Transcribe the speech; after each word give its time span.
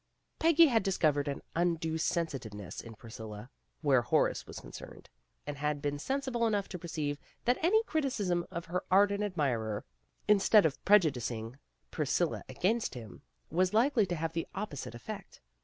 Peggy 0.39 0.65
had 0.65 0.81
discovered 0.81 1.27
an 1.27 1.43
undue 1.55 1.95
sensitiveness 1.99 2.81
in 2.81 2.95
Priscilla, 2.95 3.51
where 3.81 4.01
Horace 4.01 4.47
was 4.47 4.59
concerned, 4.59 5.11
and 5.45 5.57
had 5.57 5.79
been 5.79 5.99
sensible 5.99 6.47
enough 6.47 6.67
to 6.69 6.79
perceive 6.79 7.19
that 7.45 7.63
any 7.63 7.83
criticism 7.83 8.47
of 8.49 8.65
her 8.65 8.83
ardent 8.89 9.23
admirer, 9.23 9.85
instead 10.27 10.65
of 10.65 10.83
prejudicing 10.85 11.59
Priscilla 11.91 12.43
against 12.49 12.95
him, 12.95 13.21
was 13.51 13.75
likely 13.75 14.07
to 14.07 14.15
have 14.15 14.33
the 14.33 14.47
opposite 14.55 14.95
effect. 14.95 15.39